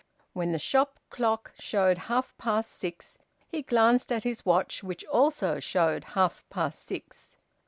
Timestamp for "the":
0.51-0.57